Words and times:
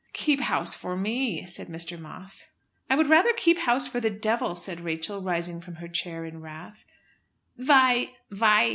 "Keep 0.13 0.39
house 0.41 0.73
for 0.73 0.95
me," 0.95 1.45
said 1.45 1.67
Mr. 1.67 1.99
Moss. 1.99 2.47
"I 2.89 2.95
would 2.95 3.05
rather 3.07 3.33
keep 3.33 3.59
house 3.59 3.87
for 3.87 3.99
the 3.99 4.09
devil," 4.09 4.55
said 4.55 4.81
Rachel, 4.81 5.21
rising 5.21 5.61
from 5.61 5.75
her 5.75 5.87
chair 5.87 6.25
in 6.25 6.41
wrath. 6.41 6.85
"Vy? 7.59 8.07